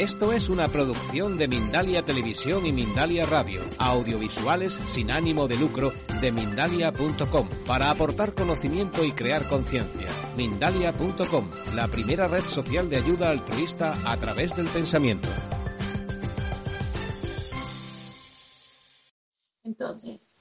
[0.00, 5.92] Esto es una producción de Mindalia Televisión y Mindalia Radio, audiovisuales sin ánimo de lucro
[6.22, 10.08] de mindalia.com, para aportar conocimiento y crear conciencia.
[10.38, 15.28] Mindalia.com, la primera red social de ayuda altruista a través del pensamiento.
[19.64, 20.34] Entonces,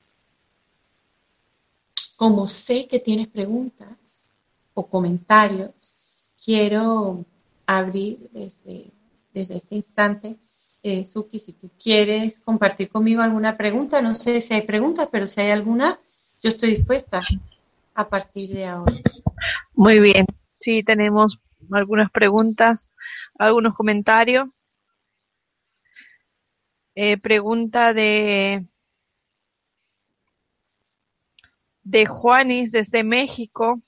[2.15, 3.89] como sé que tienes preguntas
[4.73, 5.73] o comentarios,
[6.41, 7.25] quiero
[7.65, 8.93] abrir desde
[9.33, 10.37] desde este instante.
[10.81, 15.27] Eh, Suki, si tú quieres compartir conmigo alguna pregunta, no sé si hay preguntas, pero
[15.27, 15.99] si hay alguna,
[16.41, 17.21] yo estoy dispuesta
[17.93, 18.93] a partir de ahora.
[19.73, 21.39] Muy bien, sí, tenemos
[21.71, 22.89] algunas preguntas,
[23.37, 24.47] algunos comentarios.
[26.95, 28.65] Eh, pregunta de
[31.83, 33.79] de Juanis desde México.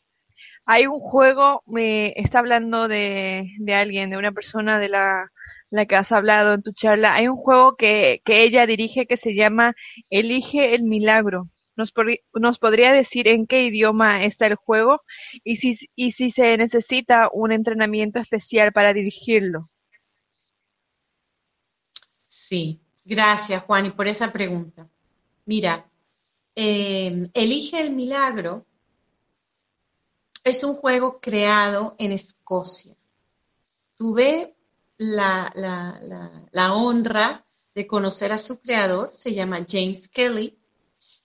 [0.73, 5.29] Hay un juego, me está hablando de, de alguien, de una persona de la,
[5.69, 7.13] la que has hablado en tu charla.
[7.13, 9.73] Hay un juego que, que ella dirige que se llama
[10.09, 11.49] Elige el Milagro.
[11.75, 11.91] ¿Nos,
[12.33, 15.01] ¿Nos podría decir en qué idioma está el juego
[15.43, 19.69] y si, y si se necesita un entrenamiento especial para dirigirlo?
[22.27, 24.87] Sí, gracias Juan y por esa pregunta.
[25.45, 25.85] Mira,
[26.55, 28.67] eh, Elige el Milagro
[30.43, 32.95] es un juego creado en Escocia.
[33.97, 34.55] Tuve
[34.97, 35.51] la,
[36.73, 40.57] honra de conocer a su creador, se llama James Kelly.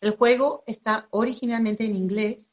[0.00, 2.46] El juego está originalmente en inglés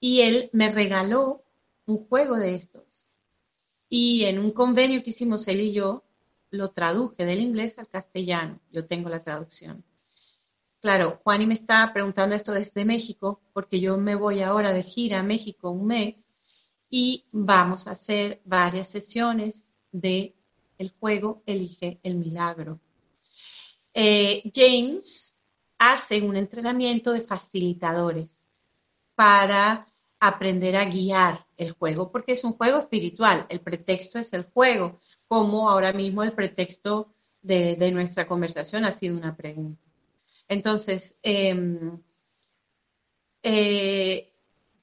[0.00, 1.42] y él me regaló
[1.86, 3.06] un juego de estos.
[3.88, 6.02] Y en un convenio que hicimos él y yo,
[6.50, 8.60] lo traduje del inglés al castellano.
[8.72, 9.84] Yo tengo la traducción.
[10.86, 15.18] Claro, Juani me está preguntando esto desde México, porque yo me voy ahora de gira
[15.18, 16.14] a México un mes
[16.88, 20.36] y vamos a hacer varias sesiones de
[20.78, 22.78] el juego Elige el Milagro.
[23.94, 25.36] Eh, James
[25.76, 28.38] hace un entrenamiento de facilitadores
[29.16, 29.88] para
[30.20, 35.00] aprender a guiar el juego, porque es un juego espiritual, el pretexto es el juego,
[35.26, 39.85] como ahora mismo el pretexto de nuestra conversación ha sido una pregunta.
[40.48, 42.00] Entonces, em,
[43.42, 44.32] eh,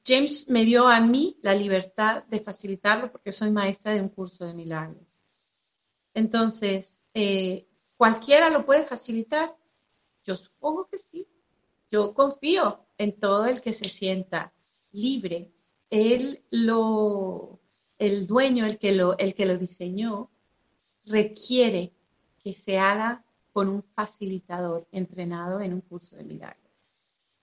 [0.05, 4.45] James me dio a mí la libertad de facilitarlo porque soy maestra de un curso
[4.45, 5.07] de milagros.
[6.13, 9.55] Entonces, eh, ¿cualquiera lo puede facilitar?
[10.25, 11.27] Yo supongo que sí.
[11.89, 14.53] Yo confío en todo el que se sienta
[14.91, 15.51] libre.
[15.89, 17.59] Él lo,
[17.97, 20.31] el dueño, el que lo, el que lo diseñó,
[21.05, 21.93] requiere
[22.43, 26.63] que se haga con un facilitador entrenado en un curso de milagros.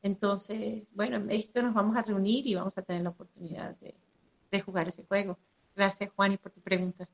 [0.02, 4.60] Entonces, bueno, en México nos vamos a reunir y vamos a tener la oportunidad de,
[4.60, 5.38] jugar ese juego.
[5.76, 7.08] Gracias, Juan, y por tu pregunta.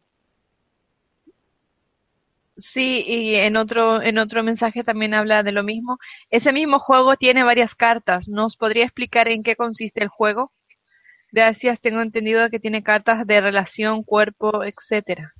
[2.56, 5.98] Sí, y en otro, en otro mensaje también habla de lo mismo.
[6.30, 8.28] Ese mismo juego tiene varias cartas.
[8.28, 10.52] ¿Nos podría explicar en qué consiste el juego?
[11.32, 15.34] Gracias, tengo entendido que tiene cartas de relación, cuerpo, etcétera.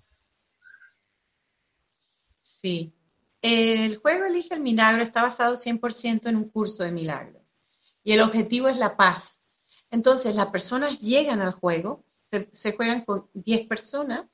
[2.42, 2.92] Sí,
[3.42, 7.42] el juego Elige el Milagro está basado 100% en un curso de milagros
[8.06, 9.40] y el objetivo es la paz.
[9.90, 12.04] Entonces las personas llegan al juego,
[12.52, 14.26] se, juegan con 10 personas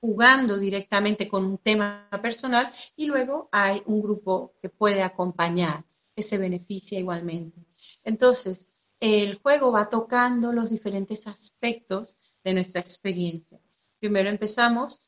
[0.00, 5.84] jugando directamente con un tema personal y luego hay un grupo que puede acompañar,
[6.14, 7.64] que se beneficia igualmente.
[8.02, 8.68] Entonces,
[9.00, 13.60] el juego va tocando los diferentes aspectos de nuestra experiencia.
[14.00, 15.07] Primero empezamos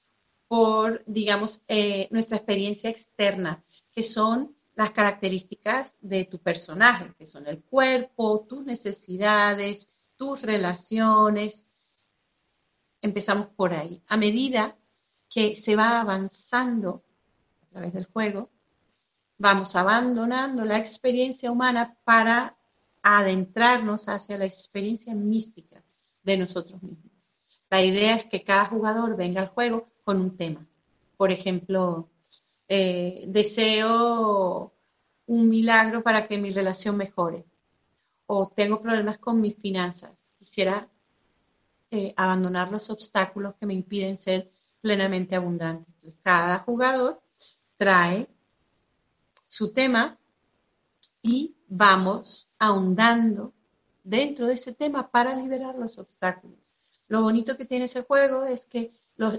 [0.50, 3.62] por, digamos, eh, nuestra experiencia externa,
[3.93, 11.69] que son las características de tu personaje, que son el cuerpo, tus necesidades, tus relaciones.
[13.00, 14.02] Empezamos por ahí.
[14.08, 14.76] A medida
[15.29, 17.05] que se va avanzando
[17.62, 18.50] a través del juego,
[19.38, 22.56] vamos abandonando la experiencia humana para
[23.03, 25.81] adentrarnos hacia la experiencia mística
[26.25, 27.31] de nosotros mismos.
[27.70, 30.67] La idea es que cada jugador venga al juego con un tema.
[31.17, 32.08] Por ejemplo,
[32.69, 34.73] eh, deseo
[35.26, 37.44] un milagro para que mi relación mejore
[38.26, 40.12] o tengo problemas con mis finanzas.
[40.38, 40.88] Quisiera
[41.91, 44.50] eh, abandonar los obstáculos que me impiden ser
[44.81, 45.88] plenamente abundante.
[46.23, 47.20] cada jugador
[47.76, 48.29] trae
[49.49, 50.17] su tema
[51.23, 53.53] y vamos ahondando
[54.05, 56.58] dentro de ese tema para liberar los obstáculos.
[57.08, 58.93] Lo bonito que tiene ese juego es que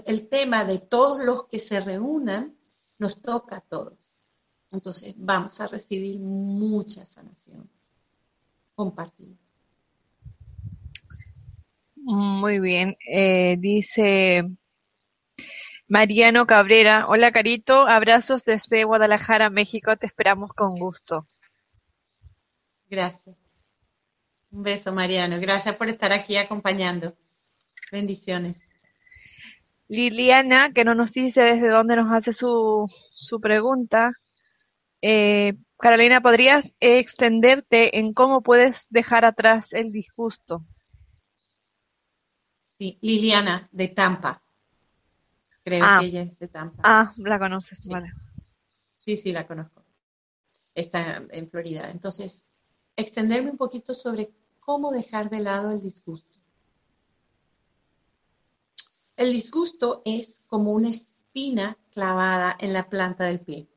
[0.04, 2.54] el tema de todos los que se reúnan
[2.98, 3.98] nos toca a todos.
[4.70, 7.68] Entonces vamos a recibir mucha sanación
[8.74, 9.36] compartida.
[11.96, 12.96] Muy bien.
[13.06, 14.44] Eh, dice
[15.88, 17.06] Mariano Cabrera.
[17.08, 19.96] Hola Carito, abrazos desde Guadalajara, México.
[19.96, 21.26] Te esperamos con gusto.
[22.88, 23.36] Gracias.
[24.50, 25.40] Un beso, Mariano.
[25.40, 27.14] Gracias por estar aquí acompañando.
[27.90, 28.56] Bendiciones.
[29.88, 34.12] Liliana, que no nos dice desde dónde nos hace su, su pregunta.
[35.02, 40.64] Eh, Carolina, ¿podrías extenderte en cómo puedes dejar atrás el disgusto?
[42.78, 44.42] Sí, Liliana, de Tampa.
[45.64, 45.98] Creo Ah.
[46.00, 46.82] que ella es de Tampa.
[46.84, 47.90] Ah, la conoces, Sí.
[47.90, 48.12] vale.
[48.96, 49.84] Sí, sí, la conozco.
[50.74, 51.90] Está en Florida.
[51.90, 52.44] Entonces,
[52.96, 54.30] extenderme un poquito sobre
[54.60, 56.31] cómo dejar de lado el disgusto.
[59.22, 63.68] El disgusto es como una espina clavada en la planta del pie.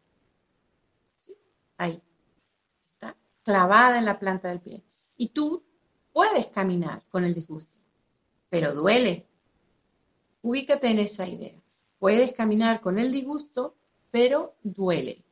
[1.77, 2.01] Ahí.
[2.93, 4.81] Está clavada en la planta del pie.
[5.17, 5.63] Y tú
[6.11, 7.77] puedes caminar con el disgusto,
[8.49, 9.27] pero duele.
[10.41, 11.61] Ubícate en esa idea.
[11.99, 13.75] Puedes caminar con el disgusto,
[14.09, 15.23] pero duele.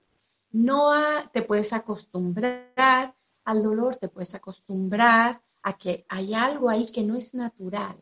[0.51, 0.91] No
[1.31, 3.15] te puedes acostumbrar
[3.45, 7.95] al dolor, te puedes acostumbrar a que hay algo ahí que no es natural,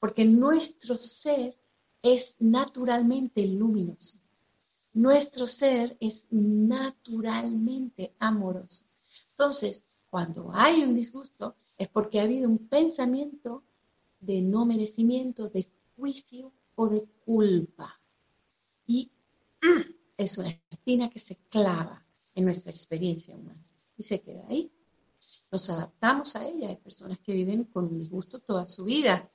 [0.00, 1.56] porque nuestro ser
[2.02, 4.16] es naturalmente luminoso.
[4.94, 8.84] Nuestro ser es naturalmente amoroso.
[9.30, 13.62] Entonces, cuando hay un disgusto, es porque ha habido un pensamiento
[14.18, 18.00] de no merecimiento, de juicio o de culpa.
[18.86, 19.10] Y
[20.16, 22.04] es una espina que se clava
[22.34, 23.64] en nuestra experiencia humana
[23.96, 24.72] y se queda ahí.
[25.52, 26.68] Nos adaptamos a ella.
[26.68, 29.30] Hay personas que viven con un disgusto toda su vida.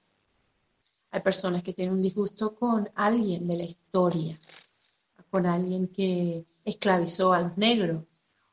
[1.15, 4.37] Hay personas que tienen un disgusto con alguien de la historia,
[5.29, 8.03] con alguien que esclavizó a los negros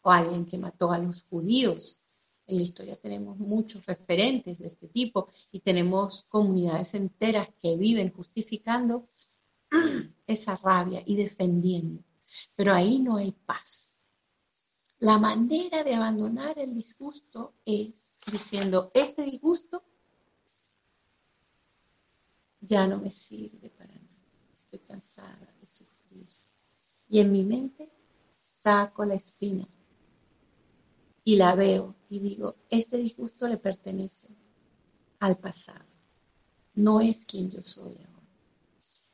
[0.02, 2.00] o alguien que mató a los judíos.
[2.46, 8.12] En la historia tenemos muchos referentes de este tipo y tenemos comunidades enteras que viven
[8.12, 9.08] justificando
[10.28, 12.04] esa rabia y defendiendo.
[12.54, 13.92] Pero ahí no hay paz.
[15.00, 17.90] La manera de abandonar el disgusto es
[18.30, 19.82] diciendo, este disgusto
[22.62, 24.08] ya no me sirve para nada.
[24.64, 26.28] Estoy cansada de sufrir.
[27.08, 27.90] Y en mi mente
[28.62, 29.68] saco la espina
[31.24, 34.28] y la veo y digo, este disgusto le pertenece
[35.20, 35.84] al pasado.
[36.74, 38.28] No es quien yo soy ahora.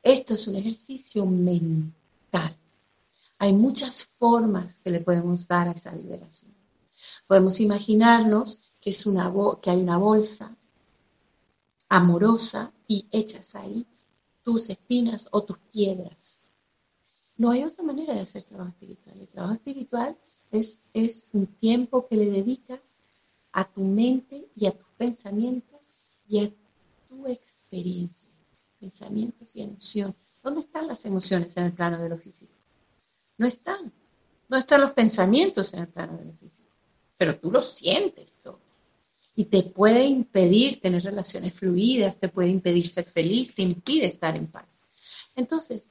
[0.01, 2.55] Esto es un ejercicio mental.
[3.37, 6.53] Hay muchas formas que le podemos dar a esa liberación.
[7.27, 10.57] Podemos imaginarnos que, es una que hay una bolsa
[11.89, 13.85] amorosa y echas ahí
[14.43, 16.39] tus espinas o tus piedras.
[17.35, 19.19] No hay otra manera de hacer trabajo espiritual.
[19.19, 20.17] El trabajo espiritual
[20.51, 22.81] es, es un tiempo que le dedicas
[23.51, 25.79] a tu mente y a tus pensamientos
[26.27, 26.51] y a
[27.07, 28.29] tu experiencia,
[28.79, 30.15] pensamientos y emociones.
[30.43, 32.53] ¿Dónde están las emociones en el plano de lo físico?
[33.37, 33.91] No están.
[34.47, 36.69] No están los pensamientos en el plano de lo físico.
[37.17, 38.59] Pero tú lo sientes todo.
[39.39, 44.35] Y te puede impedir tener relaciones fluidas, te puede impedir ser feliz, te impide estar
[44.35, 44.65] en paz.
[45.33, 45.87] Entonces,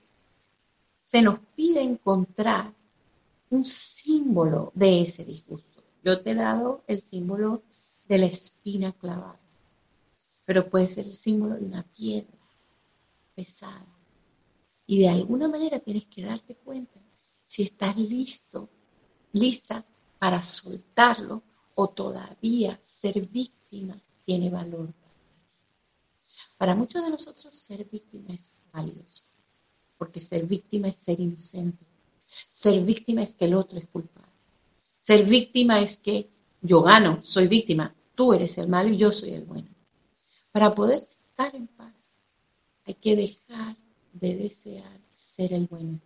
[1.11, 2.75] se nos pide encontrar
[3.49, 5.83] un símbolo de ese disgusto.
[6.05, 7.63] Yo te he dado el símbolo
[8.07, 9.41] de la espina clavada,
[10.45, 12.37] pero puede ser el símbolo de una piedra
[13.35, 13.87] pesada.
[14.87, 17.01] Y de alguna manera tienes que darte cuenta
[17.47, 18.69] si estás listo,
[19.33, 19.87] lista
[20.19, 21.43] para soltarlo
[21.75, 24.93] o todavía ser víctima tiene valor.
[26.57, 29.25] Para muchos de nosotros ser víctima es valioso,
[29.97, 31.85] porque ser víctima es ser inocente.
[32.53, 34.33] Ser víctima es que el otro es culpable.
[35.03, 36.29] Ser víctima es que
[36.61, 39.69] yo gano, soy víctima, tú eres el malo y yo soy el bueno.
[40.53, 41.95] Para poder estar en paz
[42.85, 43.77] hay que dejar
[44.13, 45.01] de desear
[45.37, 46.01] ser el bueno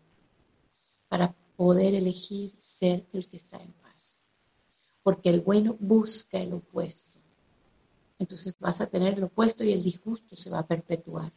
[1.08, 3.81] para poder elegir ser el que está en paz.
[5.02, 7.18] Porque el bueno busca el opuesto.
[8.18, 11.32] Entonces vas a tener el opuesto y el disgusto se va a perpetuar.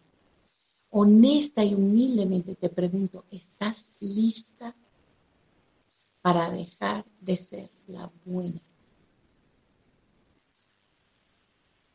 [0.91, 4.75] Honesta y humildemente te pregunto, ¿estás lista
[6.22, 8.62] para dejar de ser la buena?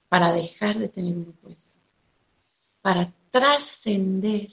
[0.09, 1.71] Para dejar de tener un opuesto.
[2.83, 4.49] Para trascender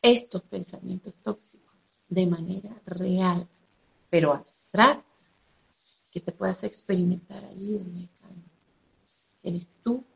[0.00, 1.74] estos pensamientos tóxicos
[2.08, 3.48] de manera real,
[4.08, 5.13] pero abstracta,
[6.14, 8.48] que te puedas experimentar allí en el cambio.
[9.42, 10.06] Eres tú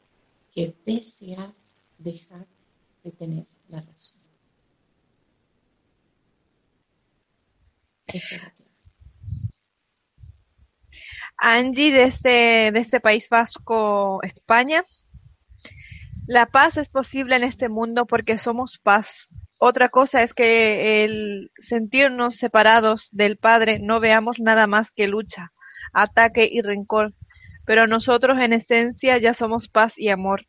[0.54, 1.52] que deseas
[1.98, 2.46] dejar
[3.02, 4.20] de tener la razón.
[11.36, 14.84] Angie desde, de este País Vasco, España.
[16.28, 19.28] La paz es posible en este mundo porque somos paz.
[19.58, 25.52] Otra cosa es que el sentirnos separados del Padre no veamos nada más que lucha,
[25.92, 27.14] ataque y rencor,
[27.66, 30.46] pero nosotros en esencia ya somos paz y amor.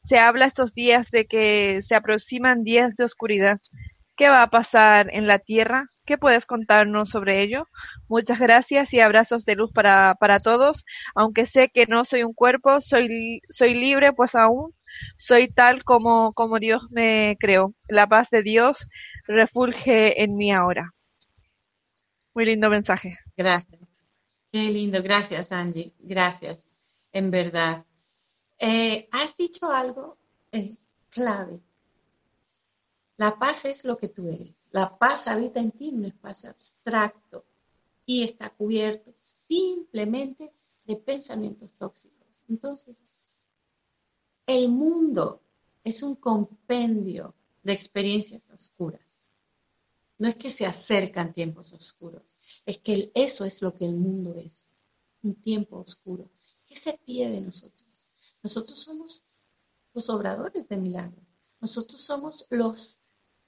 [0.00, 3.58] Se habla estos días de que se aproximan días de oscuridad.
[4.16, 5.86] ¿Qué va a pasar en la tierra?
[6.04, 7.66] ¿Qué puedes contarnos sobre ello?
[8.08, 10.84] Muchas gracias y abrazos de luz para, para todos.
[11.14, 14.70] Aunque sé que no soy un cuerpo, soy, soy libre, pues aún
[15.16, 17.74] soy tal como, como Dios me creó.
[17.88, 18.88] La paz de Dios
[19.26, 20.92] refulge en mí ahora.
[22.34, 23.18] Muy lindo mensaje.
[23.36, 23.83] Gracias.
[24.54, 25.02] Qué lindo.
[25.02, 25.92] Gracias, Angie.
[25.98, 26.60] Gracias.
[27.10, 27.84] En verdad.
[28.56, 30.16] Eh, has dicho algo
[30.52, 30.76] eh,
[31.10, 31.58] clave.
[33.16, 34.54] La paz es lo que tú eres.
[34.70, 37.44] La paz habita en ti un espacio abstracto
[38.06, 39.12] y está cubierto
[39.48, 40.52] simplemente
[40.84, 42.28] de pensamientos tóxicos.
[42.48, 42.94] Entonces,
[44.46, 45.42] el mundo
[45.82, 47.34] es un compendio
[47.64, 49.02] de experiencias oscuras.
[50.16, 52.33] No es que se acercan tiempos oscuros,
[52.66, 54.68] es que eso es lo que el mundo es,
[55.22, 56.30] un tiempo oscuro.
[56.66, 58.08] ¿Qué se pide de nosotros?
[58.42, 59.24] Nosotros somos
[59.92, 61.24] los obradores de milagros,
[61.60, 63.00] nosotros somos los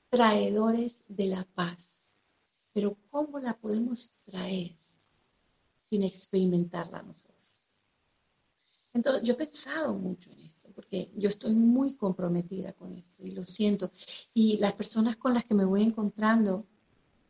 [0.09, 1.95] traedores de la paz.
[2.73, 4.77] Pero ¿cómo la podemos traer
[5.89, 7.37] sin experimentarla nosotros?
[8.93, 13.33] Entonces, yo he pensado mucho en esto, porque yo estoy muy comprometida con esto y
[13.33, 13.91] lo siento.
[14.33, 16.67] Y las personas con las que me voy encontrando,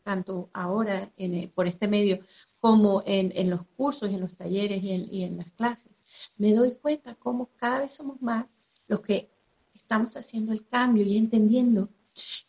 [0.07, 2.21] tanto ahora en, por este medio
[2.61, 5.91] como en, los cursos, en los talleres y en, y en las clases,
[6.39, 8.47] me doy cuenta cómo cada vez somos más
[8.87, 9.29] los que
[9.75, 11.89] estamos haciendo el cambio y entendiendo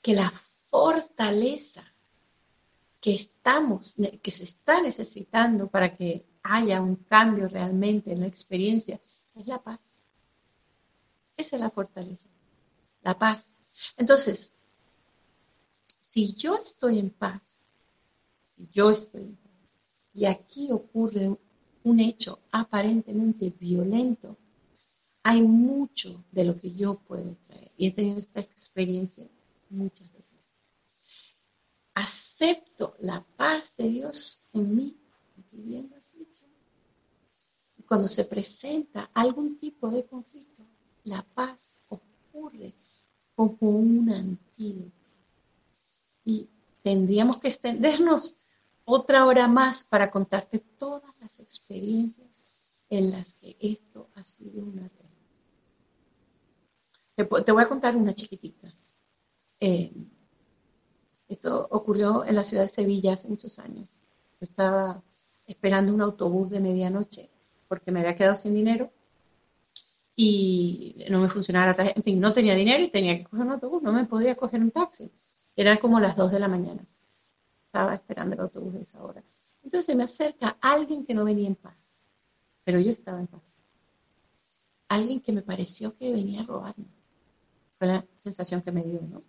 [0.04, 0.32] que la
[0.70, 1.84] fortaleza
[3.02, 9.02] que estamos, que se está necesitando para que haya un cambio realmente en la experiencia,
[9.34, 9.82] es la paz.
[11.36, 12.28] Esa es la fortaleza,
[13.02, 13.44] la paz.
[13.98, 14.54] Entonces,
[16.10, 17.47] si yo estoy en paz,
[18.72, 19.36] yo estoy
[20.18, 21.38] y aquí ocurre
[21.84, 24.36] un hecho aparentemente violento,
[25.22, 27.72] hay mucho de lo que yo puedo traer.
[27.78, 29.28] Y he tenido esta experiencia
[29.70, 30.40] muchas veces.
[31.94, 34.98] Acepto la paz de Dios en mí.
[37.78, 40.64] Y cuando se presenta algún tipo de conflicto,
[41.04, 41.60] la paz
[41.90, 42.74] ocurre
[43.36, 44.92] como un antídoto.
[46.26, 46.50] Y
[46.82, 48.37] tendríamos que extendernos
[48.90, 52.30] otra hora más para contarte todas las experiencias
[52.90, 55.12] en las que esto ha sido una realidad.
[57.46, 58.70] Te, voy a contar una chiquitita.
[59.60, 59.92] Eh,
[61.28, 63.90] esto ocurrió en la ciudad de Sevilla hace muchos años.
[64.40, 65.04] Yo estaba
[65.46, 67.30] esperando un autobús de medianoche
[67.68, 68.90] porque me había quedado sin dinero
[70.16, 72.00] y no me funcionaba la tarjeta.
[72.00, 74.62] En fin, no tenía dinero y tenía que coger un autobús, no me podía coger
[74.62, 75.12] un taxi.
[75.58, 76.88] Eran como las 2 de la mañana.
[77.78, 79.24] Estaba esperando el autobús de esa hora.
[79.64, 81.78] Entonces me acerca alguien que no venía en paz,
[82.64, 83.44] pero yo estaba en paz.
[84.88, 86.88] Alguien que me pareció que venía a robarme.
[87.78, 89.22] Fue la sensación que me dio, ¿no?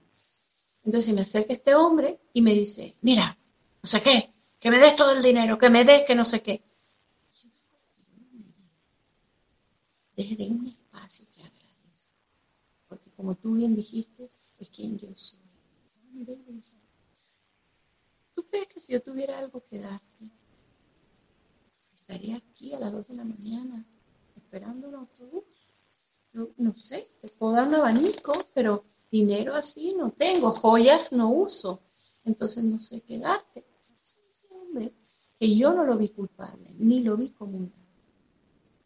[0.82, 3.36] Entonces me acerca este hombre y me dice, mira,
[3.82, 6.42] no sé qué, que me des todo el dinero, que me des que no sé
[6.42, 6.62] qué.
[10.16, 12.08] Desde un espacio te agradezco,
[12.88, 15.38] porque como tú bien dijiste, es quien yo soy.
[18.48, 20.30] ¿Tú crees que si yo tuviera algo que darte,
[21.94, 23.84] estaría aquí a las dos de la mañana
[24.36, 25.44] esperando el autobús?
[26.32, 31.30] Yo no sé, te puedo dar un abanico, pero dinero así no tengo, joyas no
[31.30, 31.82] uso,
[32.24, 33.66] entonces no sé qué darte.
[34.50, 34.94] hombre,
[35.38, 37.72] que yo no lo vi culpable, ni lo vi como un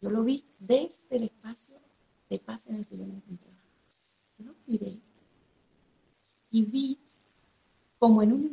[0.01, 1.79] Yo lo vi desde el espacio
[2.29, 3.63] de paz en el que yo me encontraba.
[4.37, 4.99] Yo lo miré
[6.51, 6.99] y vi
[7.97, 8.43] como en un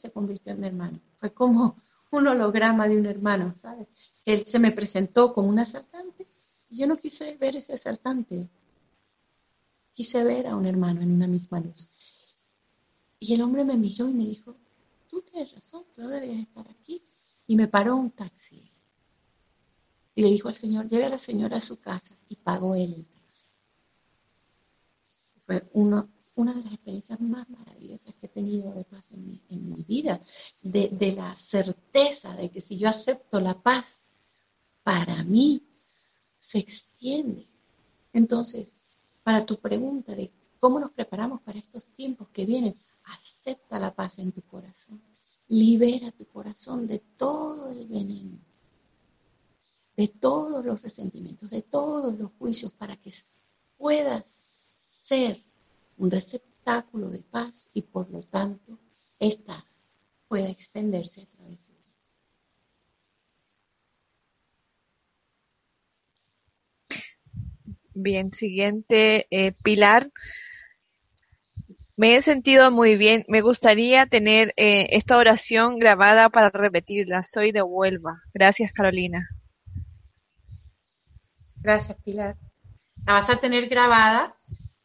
[0.00, 1.00] se convirtió en mi hermano.
[1.18, 1.76] Fue como
[2.10, 3.88] un holograma de un hermano, ¿sabes?
[4.24, 6.26] Él se me presentó como un asaltante
[6.70, 8.48] y yo no quise ver ese asaltante,
[9.92, 11.88] quise ver a un hermano en una misma luz.
[13.18, 14.56] Y el hombre me miró y me dijo,
[15.08, 17.02] tú tienes razón, tú no deberías estar aquí.
[17.46, 18.70] Y me paró un taxi.
[20.14, 22.16] Y le dijo al señor, lleve a la señora a su casa.
[22.28, 23.46] Y pagó él el taxi.
[25.46, 29.72] Fue uno, una de las experiencias más maravillosas que tenido de paz en mi, en
[29.72, 30.20] mi vida,
[30.62, 33.86] de, de la certeza de que si yo acepto la paz,
[34.82, 35.62] para mí
[36.38, 37.46] se extiende.
[38.12, 38.74] Entonces,
[39.22, 44.18] para tu pregunta de cómo nos preparamos para estos tiempos que vienen, acepta la paz
[44.18, 45.00] en tu corazón.
[45.48, 48.38] Libera tu corazón de todo el veneno,
[49.96, 53.12] de todos los resentimientos, de todos los juicios, para que
[53.76, 54.24] puedas
[55.06, 55.42] ser
[55.96, 58.78] un receptáculo de paz y por lo tanto
[59.18, 59.64] esta
[60.28, 61.74] pueda extenderse a través de ti.
[67.94, 70.10] Bien, siguiente, eh, Pilar.
[71.96, 73.24] Me he sentido muy bien.
[73.28, 77.22] Me gustaría tener eh, esta oración grabada para repetirla.
[77.22, 78.20] Soy de Huelva.
[78.32, 79.28] Gracias, Carolina.
[81.56, 82.36] Gracias, Pilar.
[83.06, 84.34] La vas a tener grabada.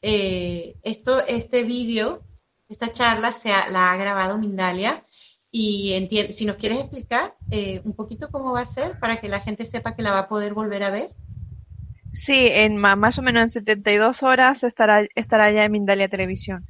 [0.01, 2.23] Eh, esto, este vídeo,
[2.67, 5.05] esta charla, se la ha grabado Mindalia.
[5.51, 9.39] Y si nos quieres explicar eh, un poquito cómo va a ser para que la
[9.39, 11.09] gente sepa que la va a poder volver a ver.
[12.13, 16.67] Sí, en más o menos en 72 horas estará, estará ya en Mindalia Televisión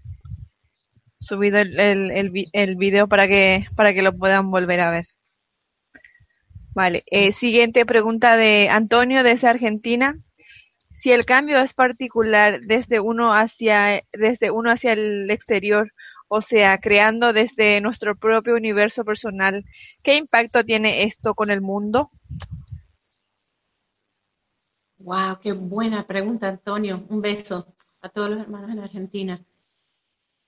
[1.19, 5.05] subido el, el, el, video para que, para que lo puedan volver a ver.
[6.73, 10.17] Vale, eh, siguiente pregunta de Antonio desde Argentina.
[10.99, 15.93] Si el cambio es particular desde uno hacia, desde uno hacia el exterior,
[16.27, 19.63] o sea, creando desde nuestro propio universo personal,
[20.03, 22.09] ¿qué impacto tiene esto con el mundo?
[24.97, 27.05] Wow, qué buena pregunta, Antonio.
[27.07, 29.41] Un beso a todos los hermanos en Argentina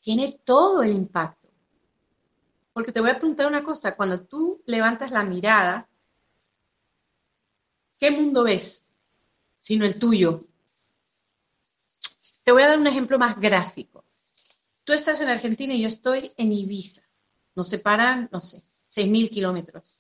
[0.01, 1.48] tiene todo el impacto.
[2.74, 5.88] Porque te voy a preguntar una cosa, cuando tú levantas la mirada,
[7.98, 8.80] ¿qué mundo ves?
[9.62, 10.48] Sino el tuyo.
[12.44, 14.03] Te voy a dar un ejemplo más gráfico.
[14.84, 17.03] Tú estás en Argentina y yo estoy en Ibiza.
[17.56, 20.00] Nos separan, no sé, 6.000 kilómetros.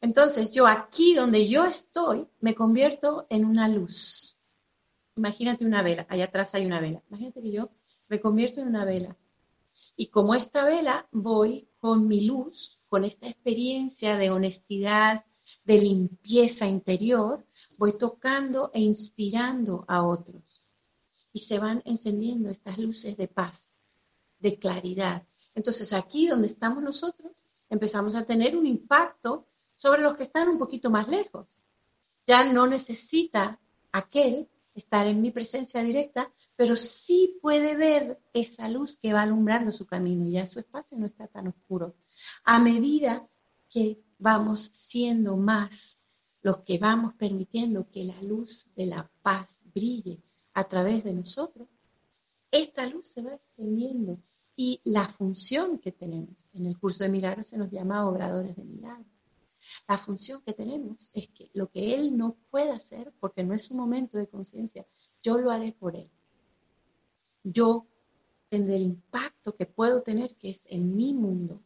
[0.00, 4.36] Entonces yo aquí donde yo estoy me convierto en una luz.
[5.16, 7.02] Imagínate una vela, allá atrás hay una vela.
[7.08, 7.70] Imagínate que yo
[8.08, 9.16] me convierto en una vela.
[9.96, 15.24] Y como esta vela voy con mi luz, con esta experiencia de honestidad,
[15.64, 17.46] de limpieza interior,
[17.82, 20.44] voy tocando e inspirando a otros.
[21.32, 23.60] Y se van encendiendo estas luces de paz,
[24.38, 25.26] de claridad.
[25.52, 30.58] Entonces aquí donde estamos nosotros, empezamos a tener un impacto sobre los que están un
[30.58, 31.48] poquito más lejos.
[32.24, 33.58] Ya no necesita
[33.90, 39.72] aquel estar en mi presencia directa, pero sí puede ver esa luz que va alumbrando
[39.72, 41.96] su camino y ya su espacio no está tan oscuro.
[42.44, 43.26] A medida
[43.68, 45.91] que vamos siendo más
[46.42, 50.22] los que vamos permitiendo que la luz de la paz brille
[50.54, 51.68] a través de nosotros,
[52.50, 54.18] esta luz se va extendiendo
[54.56, 58.64] y la función que tenemos en el curso de milagros se nos llama obradores de
[58.64, 59.06] milagros.
[59.88, 63.70] La función que tenemos es que lo que Él no puede hacer, porque no es
[63.70, 64.86] un momento de conciencia,
[65.22, 66.10] yo lo haré por Él.
[67.44, 67.86] Yo
[68.48, 71.60] tendré el impacto que puedo tener, que es en mi mundo,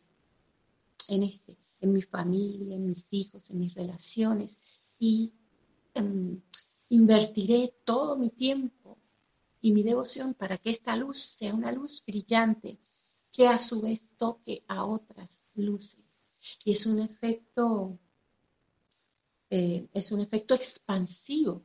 [1.08, 4.56] en este, en mi familia, en mis hijos, en mis relaciones,
[4.98, 5.32] y
[5.94, 6.40] em,
[6.88, 8.98] invertiré todo mi tiempo
[9.60, 12.78] y mi devoción para que esta luz sea una luz brillante
[13.32, 16.04] que a su vez toque a otras luces.
[16.64, 17.98] Y es un efecto,
[19.50, 21.62] eh, es un efecto expansivo,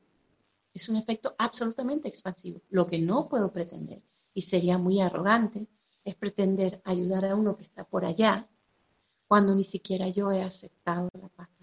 [0.74, 2.62] es un efecto absolutamente expansivo.
[2.70, 4.02] Lo que no puedo pretender,
[4.34, 5.68] y sería muy arrogante,
[6.04, 8.50] es pretender ayudar a uno que está por allá
[9.28, 11.61] cuando ni siquiera yo he aceptado la paz.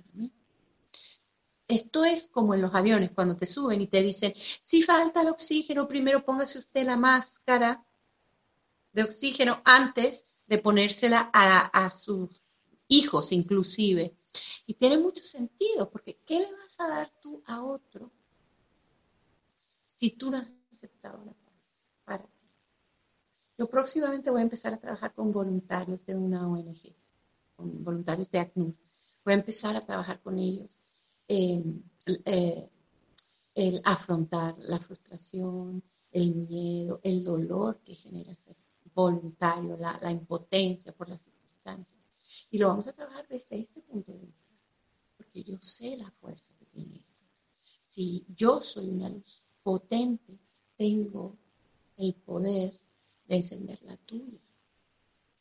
[1.69, 4.33] Esto es como en los aviones, cuando te suben y te dicen,
[4.65, 7.85] si falta el oxígeno, primero póngase usted la máscara
[8.93, 12.43] de oxígeno antes de ponérsela a, a sus
[12.89, 14.17] hijos inclusive.
[14.67, 18.11] Y tiene mucho sentido, porque ¿qué le vas a dar tú a otro
[19.95, 21.55] si tú no has aceptado la paz
[22.05, 22.49] para ti?
[23.59, 26.95] Yo próximamente voy a empezar a trabajar con voluntarios de una ONG,
[27.57, 28.75] con voluntarios de ACNUR.
[29.25, 30.78] Voy a empezar a trabajar con ellos.
[31.29, 31.63] Eh,
[33.55, 38.57] el afrontar la frustración, el miedo, el dolor que genera ser
[38.95, 41.99] voluntario, la, la impotencia por las circunstancias
[42.51, 44.55] y lo vamos a trabajar desde este punto de vista,
[45.17, 47.25] porque yo sé la fuerza que tiene esto.
[47.89, 50.39] Si yo soy una luz potente,
[50.77, 51.37] tengo
[51.97, 52.73] el poder
[53.27, 54.41] de encender la tuya.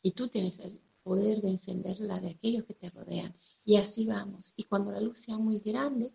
[0.02, 3.34] Y tú tienes el poder de encender la de aquellos que te rodean.
[3.64, 4.52] Y así vamos.
[4.56, 6.12] Y cuando la luz sea muy grande,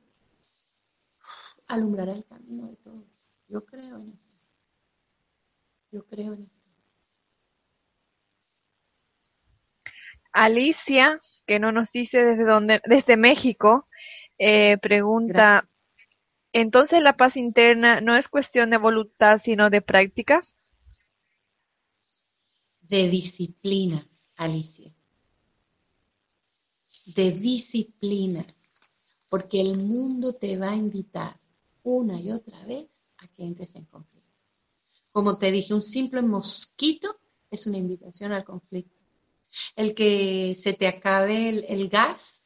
[1.67, 3.05] alumbrará el camino de todos.
[3.47, 4.35] Yo creo en esto.
[5.91, 6.69] Yo creo en esto.
[10.31, 13.87] Alicia, que no nos dice desde dónde, desde México,
[14.37, 15.67] eh, pregunta,
[16.51, 20.41] entonces la paz interna no es cuestión de voluntad, sino de práctica.
[22.81, 24.93] De disciplina, Alicia.
[27.05, 28.45] De disciplina.
[29.29, 31.39] Porque el mundo te va a invitar
[31.83, 34.29] una y otra vez a que entres en conflicto.
[35.11, 37.17] Como te dije, un simple mosquito
[37.51, 38.97] es una invitación al conflicto.
[39.75, 42.41] El que se te acabe el, gas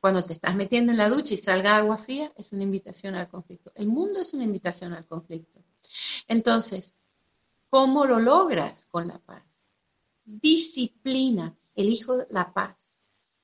[0.00, 3.28] cuando te estás metiendo en la ducha y salga agua fría es una invitación al
[3.28, 3.70] conflicto.
[3.74, 5.62] El mundo es una invitación al conflicto.
[6.26, 6.94] Entonces,
[7.68, 9.44] ¿cómo lo logras con la paz?
[10.26, 11.56] Disciplina.
[11.74, 12.76] Elijo la paz.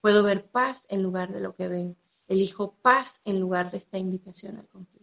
[0.01, 1.97] Puedo ver paz en lugar de lo que veo.
[2.27, 5.03] Elijo paz en lugar de esta invitación al conflicto.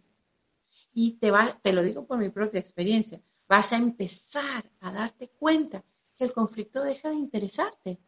[0.92, 3.20] Y te, va, te lo digo por mi propia experiencia.
[3.48, 5.84] Vas a empezar a darte cuenta
[6.16, 7.98] que el conflicto deja de interesarte.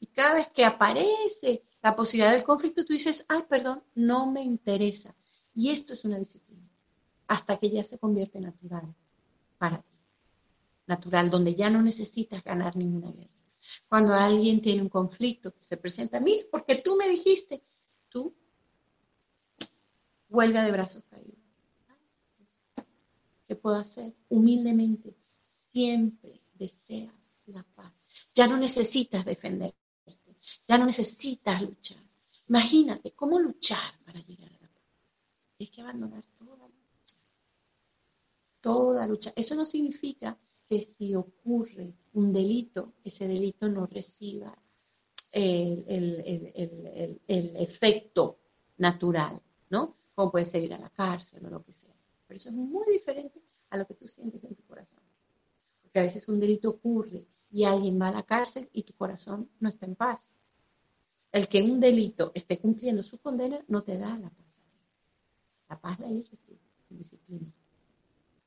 [0.00, 4.42] Y cada vez que aparece la posibilidad del conflicto, tú dices, ay, perdón, no me
[4.42, 5.14] interesa.
[5.54, 6.68] Y esto es una disciplina,
[7.28, 8.94] hasta que ya se convierte natural
[9.58, 9.91] para ti.
[10.86, 13.30] Natural, donde ya no necesitas ganar ninguna guerra.
[13.88, 17.62] Cuando alguien tiene un conflicto que se presenta, mira, porque tú me dijiste,
[18.08, 18.34] tú
[20.28, 21.38] huelga de brazos caídos.
[23.46, 24.14] ¿Qué puedo hacer?
[24.28, 25.14] Humildemente,
[25.72, 27.14] siempre deseas
[27.46, 27.92] la paz.
[28.34, 29.76] Ya no necesitas defenderte,
[30.66, 32.02] ya no necesitas luchar.
[32.48, 34.82] Imagínate cómo luchar para llegar a la paz.
[35.56, 37.16] Tienes que abandonar toda lucha.
[38.60, 39.32] Toda lucha.
[39.36, 40.38] Eso no significa
[40.72, 44.56] que si ocurre un delito, ese delito no reciba
[45.30, 45.84] el,
[47.28, 48.38] el efecto
[48.78, 49.98] natural, ¿no?
[50.14, 51.94] Como puede ser a la cárcel o lo que sea.
[52.26, 55.02] Pero eso es muy diferente a lo que tú sientes en tu corazón.
[55.82, 59.50] Porque a veces un delito ocurre y alguien va a la cárcel y tu corazón
[59.60, 60.22] no está en paz.
[61.32, 64.46] El que un delito esté cumpliendo su condena no te da la paz.
[65.68, 66.56] La paz la eliges tú,
[66.88, 67.52] con disciplina,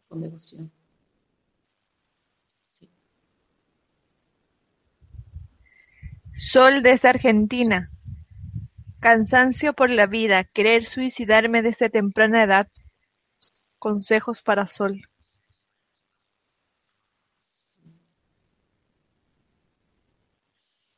[0.08, 0.72] con devoción.
[6.36, 7.90] Sol desde Argentina.
[9.00, 12.68] Cansancio por la vida, querer suicidarme desde temprana edad.
[13.80, 15.02] Consejos para Sol.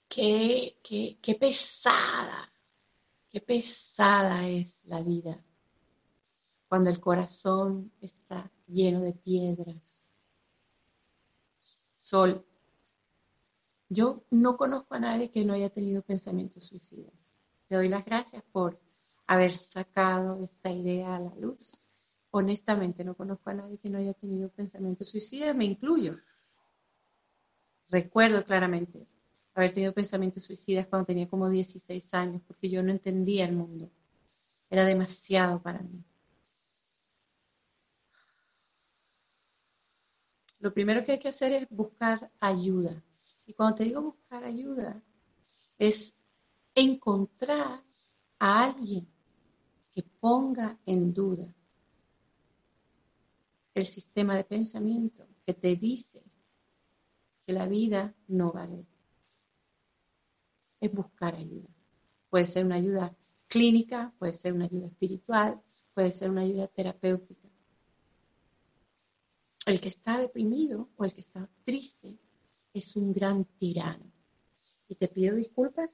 [0.10, 2.52] Qué, qué, qué pesada,
[3.30, 5.40] qué pesada es la vida
[6.68, 9.98] cuando el corazón está lleno de piedras.
[11.98, 12.47] Sol,
[13.90, 17.14] yo no conozco a nadie que no haya tenido pensamientos suicidas.
[17.68, 18.80] Te doy las gracias por
[19.28, 21.80] haber sacado esta idea a la luz.
[22.32, 26.18] Honestamente, no conozco a nadie que no haya tenido pensamientos suicidas, me incluyo.
[27.90, 29.08] Recuerdo claramente
[29.54, 33.90] haber tenido pensamientos suicidas cuando tenía como 16 años, porque yo no entendía el mundo.
[34.70, 36.04] Era demasiado para mí.
[40.60, 43.02] Lo primero que hay que hacer es buscar ayuda.
[43.48, 45.02] Y cuando te digo buscar ayuda,
[45.80, 46.14] es
[46.76, 47.82] encontrar
[48.40, 49.08] a alguien
[49.90, 51.52] que ponga en duda
[53.74, 56.24] el sistema de pensamiento que te dice
[57.46, 58.86] que la vida no vale
[60.82, 61.70] es buscar ayuda.
[62.30, 63.16] Puede ser una ayuda
[63.48, 65.62] clínica, puede ser una ayuda espiritual,
[65.94, 67.48] puede ser una ayuda terapéutica.
[69.66, 72.18] El que está deprimido o el que está triste
[72.80, 74.12] es un gran tirano.
[74.88, 75.90] Y te pido disculpas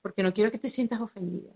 [0.00, 1.52] porque no quiero que te sientas ofendida,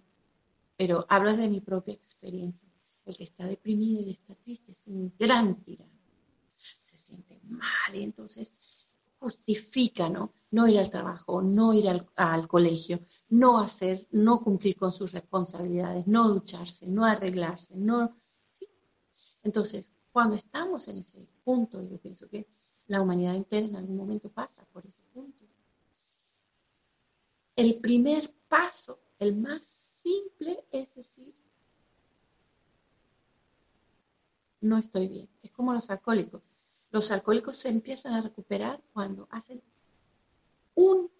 [0.77, 2.69] pero hablo de mi propia experiencia.
[3.05, 5.93] El que está deprimido y está triste es un gran tirano.
[6.57, 8.53] Se siente mal y entonces
[9.19, 10.33] justifica, ¿no?
[10.51, 16.07] No ir al trabajo, no ir al, colegio, no hacer, no cumplir con sus responsabilidades,
[16.07, 18.17] no ducharse, no arreglarse, no...
[19.43, 22.47] Entonces, cuando estamos en ese punto, yo pienso que
[22.89, 25.45] la humanidad entera en algún momento pasa por ese punto.
[27.57, 29.63] El primer paso, el más
[30.03, 31.35] simple, es decir,
[34.61, 35.29] no estoy bien.
[35.43, 36.51] Es como los alcohólicos.
[36.91, 39.63] Los alcohólicos se empiezan a recuperar cuando hacen
[40.75, 41.11] un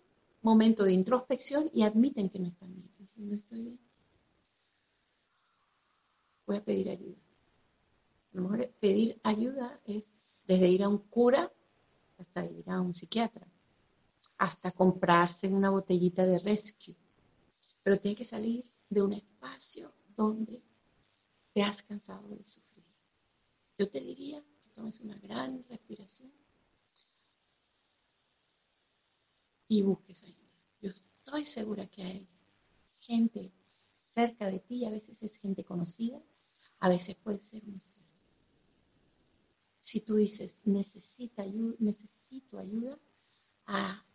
[0.43, 2.91] momento de introspección y admiten que no están bien.
[2.99, 3.81] Dicen, no estoy bien.
[6.47, 7.17] Voy a pedir ayuda.
[8.33, 10.09] A lo mejor pedir ayuda es
[10.47, 11.53] desde ir a un cura
[12.19, 13.47] hasta ir a un psiquiatra,
[14.39, 16.97] hasta comprarse una botellita de rescue.
[17.83, 20.63] Pero tiene que salir de un espacio donde
[21.53, 22.85] te has cansado de sufrir.
[23.79, 24.43] Yo te diría
[24.77, 26.31] tomes una gran respiración
[29.69, 30.51] y busques ayuda.
[30.81, 32.29] Yo estoy segura que hay
[32.99, 33.51] gente
[34.11, 36.21] cerca de ti, a veces es gente conocida,
[36.79, 37.81] a veces puede ser un
[39.87, 42.99] Si tú dices, necesito ayuda, necesito ayuda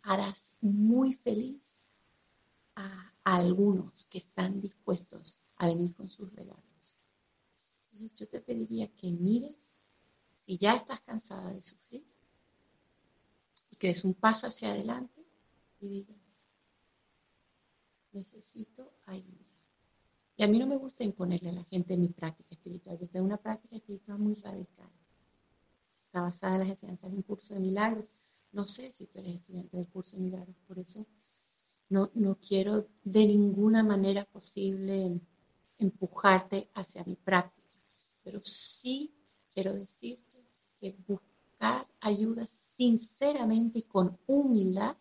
[0.02, 1.62] harás muy feliz
[2.76, 6.94] a, algunos que están dispuestos a venir con sus regalos.
[7.84, 9.56] Entonces yo te pediría que mires
[10.44, 12.04] si ya estás cansada de sufrir
[13.70, 15.24] y que des un paso hacia adelante
[15.80, 16.20] y digas,
[18.12, 19.46] necesito ayuda.
[20.36, 22.98] Y a mí no me gusta imponerle a la gente mi práctica espiritual.
[22.98, 24.90] Yo tengo una práctica espiritual muy radical.
[26.12, 28.06] Está basada en las enseñanzas de un curso de milagros.
[28.52, 31.06] No sé si tú eres estudiante del curso de milagros, por eso
[31.88, 35.18] no, no quiero de ninguna manera posible
[35.78, 37.66] empujarte hacia mi práctica.
[38.22, 39.14] Pero sí
[39.54, 40.44] quiero decirte
[40.76, 42.46] que buscar ayuda
[42.76, 44.98] sinceramente y con humildad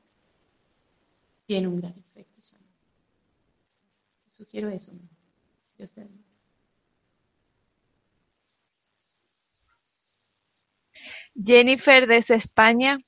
[1.45, 2.39] tiene un gran efecto.
[4.23, 4.93] Te sugiero eso.
[11.35, 12.99] Jennifer desde España.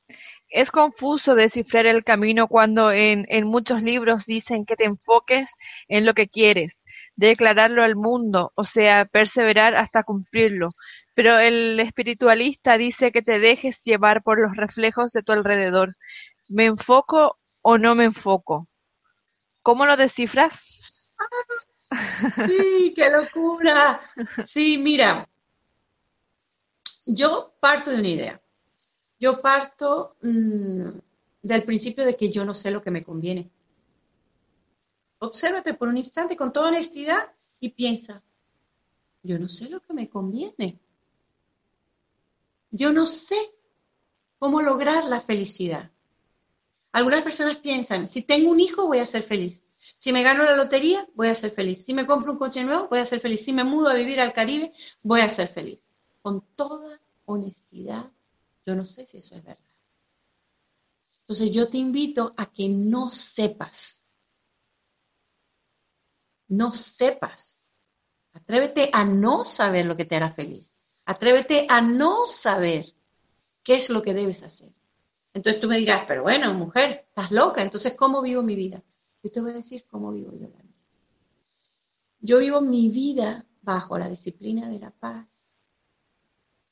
[0.50, 5.56] Es confuso descifrar el camino cuando en, en, muchos libros dicen que te enfoques
[5.88, 6.80] en lo que quieres,
[7.16, 10.70] declararlo al mundo, o sea, perseverar hasta cumplirlo.
[11.16, 15.98] Pero el espiritualista dice que te dejes llevar por los reflejos de tu alrededor.
[16.50, 18.68] ¿Me enfoco o no me enfoco?
[19.64, 21.14] ¿Cómo lo descifras?
[22.48, 24.02] Sí, qué locura.
[24.46, 25.28] Sí, mira,
[27.06, 28.42] yo parto de una idea.
[29.20, 30.90] Yo parto mm,
[31.42, 33.50] del principio de que yo no sé lo que me conviene.
[35.20, 38.22] Obsérvate por un instante con toda honestidad y piensa,
[39.22, 40.80] yo no sé lo que me conviene.
[42.72, 43.38] Yo no sé
[44.38, 45.92] cómo lograr la felicidad.
[46.92, 49.62] Algunas personas piensan, si tengo un hijo voy a ser feliz.
[49.98, 51.86] Si me gano la lotería, voy a ser feliz.
[51.86, 53.44] Si me compro un coche nuevo, voy a ser feliz.
[53.44, 55.83] Si me mudo a vivir al Caribe, voy a ser feliz.
[56.24, 58.12] Con toda honestidad,
[58.66, 59.64] yo no sé si eso es verdad.
[61.22, 64.02] Entonces yo te invito a que no sepas.
[66.48, 67.60] No sepas.
[68.34, 70.74] Atrévete a no saber lo que te hará feliz.
[71.06, 72.86] Atrévete a no saber
[73.62, 74.74] qué es lo que debes hacer.
[75.34, 78.82] Entonces tú me dirás, pero bueno, mujer, estás loca, entonces ¿cómo vivo mi vida?
[79.24, 80.74] Yo te voy a decir cómo vivo yo la vida.
[82.20, 85.28] Yo vivo mi vida bajo la disciplina de la paz,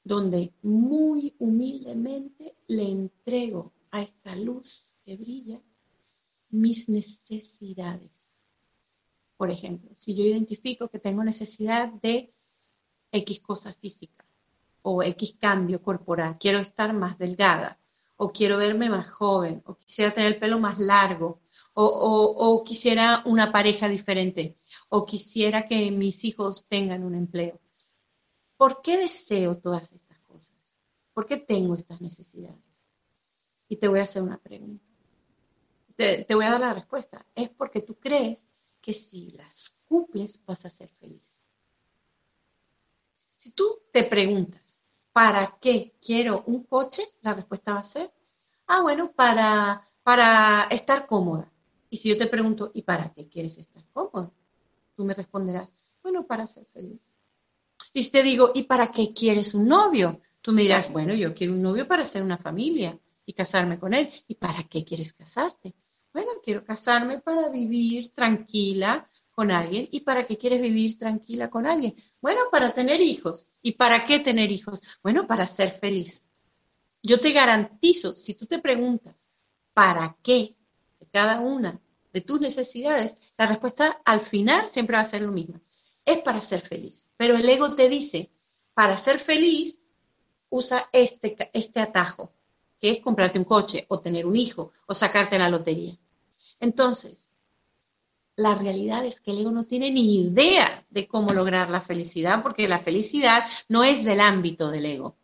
[0.04, 5.62] donde muy humildemente le entrego a esta luz que brilla
[6.50, 8.12] mis necesidades.
[9.38, 12.34] Por ejemplo, si yo identifico que tengo necesidad de
[13.12, 14.26] X cosa física
[14.82, 17.80] o X cambio corporal, quiero estar más delgada
[18.18, 21.42] o quiero verme más joven o quisiera tener el pelo más largo
[21.74, 24.58] o, quisiera una pareja diferente,
[24.90, 27.60] o quisiera que mis hijos tengan un empleo.
[28.62, 30.54] ¿Por qué deseo todas estas cosas?
[31.16, 32.64] ¿Por qué tengo estas necesidades?
[33.68, 34.86] Y te voy a hacer una pregunta.
[35.96, 37.26] Te, voy a dar la respuesta.
[37.34, 38.38] Es porque tú crees
[38.80, 41.28] que si las cumples vas a ser feliz.
[43.36, 44.78] Si tú te preguntas,
[45.12, 47.02] ¿para qué quiero un coche?
[47.24, 48.14] La respuesta va a ser,
[48.68, 51.52] ah, bueno, para, para estar cómoda.
[51.90, 54.36] Y si yo te pregunto, ¿y para qué quieres estar cómodo?
[54.96, 57.11] Tú me responderás, bueno, para ser feliz.
[57.94, 60.22] Y si te digo, ¿y para qué quieres un novio?
[60.42, 63.94] Tú me dirás, bueno, yo quiero un novio para hacer una familia y casarme con
[63.94, 64.10] él.
[64.28, 65.74] ¿Y para qué quieres casarte?
[66.14, 69.88] Bueno, quiero casarme para vivir tranquila con alguien.
[69.92, 71.94] ¿Y para qué quieres vivir tranquila con alguien?
[72.22, 73.46] Bueno, para tener hijos.
[73.62, 74.82] ¿Y para qué tener hijos?
[75.04, 76.24] Bueno, para ser feliz.
[77.04, 79.16] Yo te garantizo, si tú te preguntas,
[79.74, 80.56] ¿para qué
[81.12, 81.80] cada una
[82.14, 85.62] de tus necesidades, la respuesta al final siempre va a ser lo mismo.
[86.06, 87.01] Es para ser feliz.
[87.22, 88.32] Pero el ego te dice,
[88.74, 89.78] para ser feliz,
[90.50, 92.32] usa este, este atajo,
[92.80, 95.96] que es comprarte un coche o tener un hijo o sacarte la lotería.
[96.60, 97.32] Entonces,
[98.38, 102.42] la realidad es que el ego no tiene ni idea de cómo lograr la felicidad,
[102.42, 105.16] porque la felicidad no es del ámbito del ego,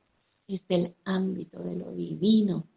[0.47, 2.67] es del ámbito de lo divino,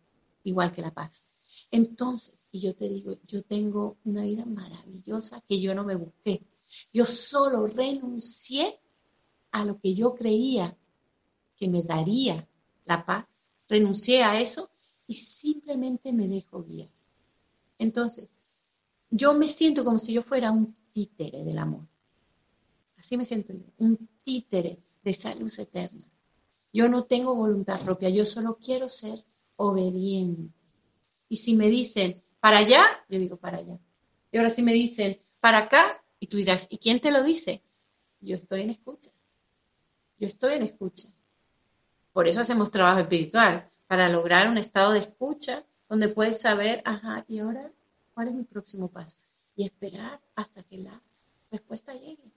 [0.44, 1.22] igual que la paz.
[1.70, 6.42] Entonces, y yo te digo, yo tengo una vida maravillosa que yo no me busqué.
[6.90, 8.79] Yo solo renuncié
[9.52, 10.76] a lo que yo creía
[11.56, 12.48] que me daría
[12.84, 13.26] la paz.
[13.68, 14.70] Renuncié a eso
[15.06, 16.88] y simplemente me dejo guiar.
[17.78, 18.28] Entonces,
[19.10, 21.86] yo me siento como si yo fuera un títere del amor.
[22.96, 26.06] Así me siento yo, un títere de esa luz eterna.
[26.72, 29.24] Yo no tengo voluntad propia, yo solo quiero ser
[29.56, 30.52] obediente.
[31.28, 33.78] Y si me dicen, para allá, yo digo para allá.
[34.30, 37.62] Y ahora sí me dicen, para acá, y tú dirás, ¿y quién te lo dice?
[38.20, 39.10] Yo estoy en escucha.
[40.20, 41.08] Yo estoy en escucha.
[42.12, 47.24] Por eso hacemos trabajo espiritual, para lograr un estado de escucha donde puedes saber, ajá,
[47.26, 47.72] y ahora,
[48.14, 49.16] ¿cuál es mi próximo paso?
[49.56, 51.00] Y esperar hasta que la
[51.50, 52.30] respuesta llegue.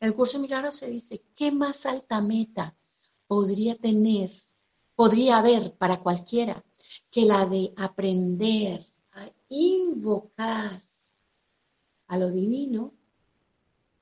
[0.00, 2.74] El curso de se dice, ¿qué más alta meta
[3.26, 4.30] podría tener,
[4.94, 6.64] podría haber para cualquiera
[7.10, 8.80] que la de aprender
[9.12, 10.80] a invocar
[12.06, 12.94] a lo divino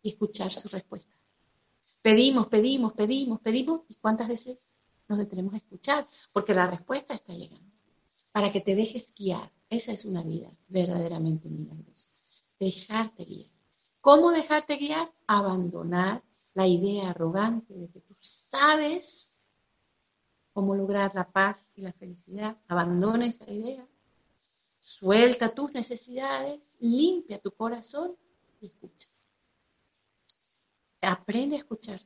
[0.03, 1.14] y escuchar su respuesta.
[2.05, 4.69] Pedimos, pedimos, pedimos, pedimos, ¿y cuántas veces
[5.09, 6.07] nos detenemos a escuchar?
[6.35, 7.73] Porque la respuesta está llegando.
[8.31, 9.51] Para que te dejes guiar.
[9.71, 12.07] Esa es una vida verdaderamente milagrosa.
[12.61, 13.51] Dejarte guiar.
[14.03, 15.15] ¿Cómo dejarte guiar?
[15.27, 19.33] Abandonar la idea arrogante de que tú sabes
[20.53, 22.59] cómo lograr la paz y la felicidad.
[22.69, 23.89] Abandona esa idea.
[24.79, 28.15] Suelta tus necesidades, limpia tu corazón
[28.61, 29.09] y escucha.
[31.05, 32.01] Aprende a escuchar.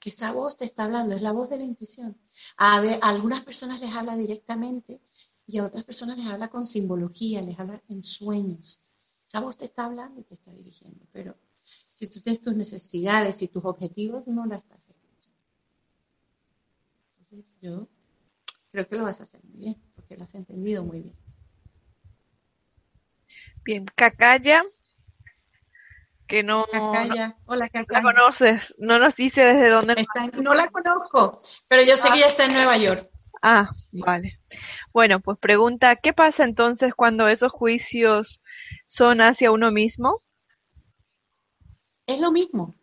[0.00, 2.16] Que esa voz te está hablando, es la voz de la intuición.
[2.56, 5.00] A, ver, a algunas personas les habla directamente
[5.46, 8.80] y a otras personas les habla con simbología, les habla en sueños.
[9.26, 11.36] Esa voz te está hablando y te está dirigiendo, pero
[11.94, 15.36] si tú tienes tus necesidades y tus objetivos, no la estás escuchando.
[17.18, 17.88] Entonces, yo
[18.70, 21.16] creo que lo vas a hacer muy bien, porque lo has entendido muy bien.
[23.64, 24.64] Bien, Cacaya,
[26.28, 27.36] que no, Cacaya.
[27.46, 30.06] Hola, la conoces, no nos dice desde dónde.
[30.34, 33.10] no la conozco, pero yo sé que ya está en Nueva York.
[33.42, 34.38] Ah, vale.
[34.92, 38.42] Bueno, pues pregunta, ¿qué pasa entonces cuando esos juicios
[38.86, 40.22] son hacia uno mismo?
[42.06, 42.74] Es lo mismo.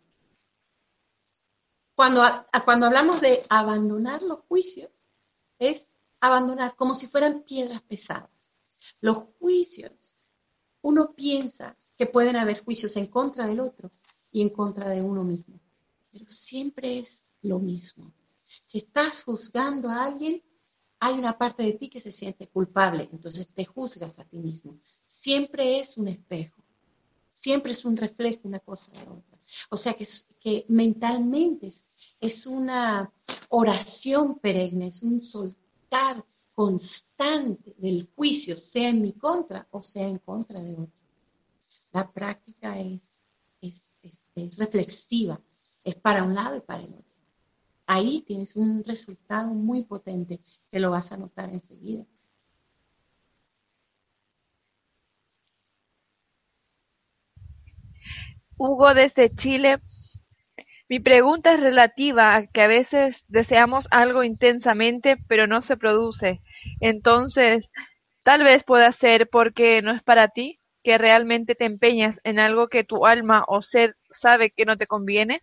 [1.94, 2.22] Cuando,
[2.64, 4.90] cuando hablamos de abandonar los juicios,
[5.58, 5.88] es
[6.20, 8.30] abandonar como si fueran piedras pesadas.
[9.00, 10.16] Los juicios,
[10.82, 13.90] uno piensa que pueden haber juicios en contra del otro
[14.30, 15.60] y en contra de uno mismo,
[16.12, 18.12] pero siempre es lo mismo.
[18.64, 20.42] Si estás juzgando a alguien,
[20.98, 24.78] hay una parte de ti que se siente culpable, entonces te juzgas a ti mismo.
[25.06, 26.62] Siempre es un espejo,
[27.34, 29.38] siempre es un reflejo una cosa de otra.
[29.70, 30.06] O sea que,
[30.40, 31.86] que mentalmente es,
[32.20, 33.12] es una
[33.48, 40.18] oración perenne, es un soltar constante del juicio, sea en mi contra o sea en
[40.18, 41.05] contra de otro.
[41.96, 43.00] La práctica es,
[44.58, 45.40] reflexiva,
[45.82, 47.06] es para un lado y para el otro
[47.86, 52.04] ahí tienes un resultado muy potente que lo vas a notar enseguida.
[58.58, 59.78] Hugo desde Chile.
[60.90, 66.42] Mi pregunta es relativa a que a veces deseamos algo intensamente pero no se produce.
[66.80, 67.72] Entonces,
[68.22, 72.68] tal vez pueda ser porque no es para ti, que realmente te empeñas en algo
[72.68, 75.42] que tu alma o ser sabe que no te conviene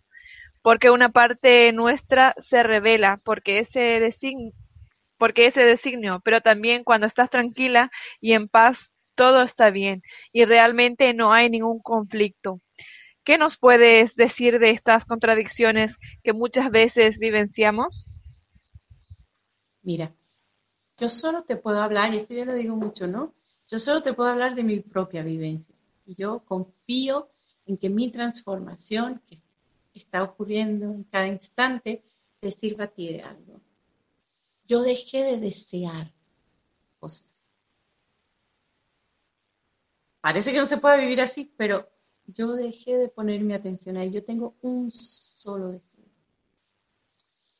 [0.62, 4.54] porque una parte nuestra se revela, porque ese designio,
[5.18, 7.90] porque ese designio, pero también cuando estás tranquila
[8.22, 10.02] y en paz, todo está bien
[10.32, 12.62] y realmente no hay ningún conflicto.
[13.22, 18.06] ¿Qué nos puedes decir de estas contradicciones que muchas veces vivenciamos?
[19.82, 20.10] Mira,
[20.96, 23.34] yo solo te puedo hablar, y esto ya lo digo mucho, ¿no?
[23.74, 25.74] Yo solo te puedo hablar de mi propia vivencia.
[26.06, 27.28] Yo confío
[27.66, 29.42] en que mi transformación, que
[29.92, 32.04] está ocurriendo en cada instante
[32.38, 33.60] te sirva a ti de algo.
[34.64, 36.12] Yo dejé de desear
[37.00, 37.26] cosas.
[40.20, 41.88] Parece que no se puede vivir así, pero
[42.28, 44.12] yo dejé de poner mi atención ahí.
[44.12, 46.04] Yo tengo un solo deseo.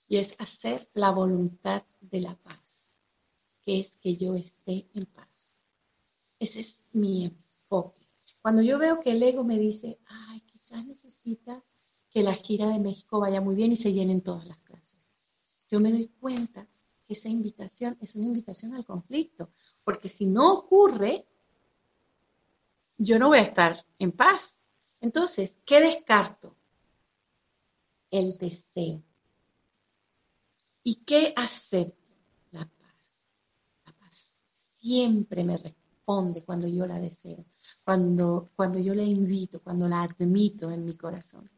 [0.07, 2.61] Y es hacer la voluntad de la paz,
[3.64, 5.34] que es que yo esté en paz.
[6.44, 8.07] Ese es mi enfoque.
[8.42, 11.64] Cuando yo veo que el ego me dice, ay, quizás necesitas
[12.11, 15.00] que la gira de México vaya muy bien y se llenen todas las clases.
[15.71, 16.69] Yo me doy cuenta
[17.06, 19.52] que esa invitación es una invitación al conflicto,
[19.85, 21.27] porque si no ocurre,
[22.98, 24.54] yo no voy a estar en paz.
[25.00, 26.58] Entonces, ¿qué descarto?
[28.10, 29.02] El deseo.
[30.83, 32.14] ¿Y qué acepto?
[32.50, 32.96] La paz.
[33.87, 34.29] La paz
[34.77, 37.44] siempre me responde cuando yo la deseo,
[37.83, 41.50] cuando, cuando yo la invito, cuando la admito en mi corazón.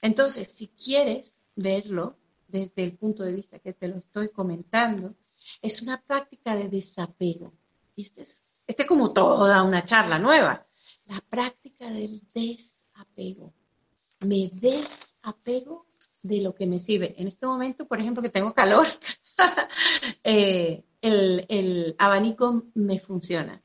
[0.00, 2.16] Entonces, si quieres verlo
[2.48, 5.14] desde el punto de vista que te lo estoy comentando,
[5.62, 7.52] es una práctica de desapego.
[7.96, 10.66] Este es, este como toda una charla nueva.
[11.06, 13.52] La práctica del desapego.
[14.20, 15.86] Me desapego
[16.22, 17.14] de lo que me sirve.
[17.18, 18.86] En este momento, por ejemplo, que tengo calor,
[20.24, 23.62] eh, el, el abanico me funciona.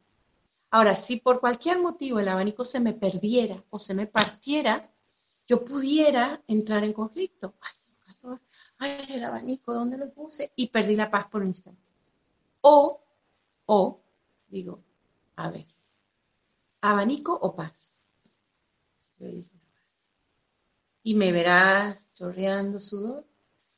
[0.76, 4.92] Ahora, si por cualquier motivo el abanico se me perdiera o se me partiera,
[5.48, 7.54] yo pudiera entrar en conflicto.
[8.78, 10.52] Ay, ay, el abanico, ¿dónde lo puse?
[10.58, 11.82] Y perdí la paz por un instante.
[12.60, 13.00] O,
[13.68, 14.02] o,
[14.50, 14.84] digo,
[15.38, 15.66] a ver,
[16.82, 17.96] abanico o paz.
[21.04, 23.26] Y me verás chorreando sudor,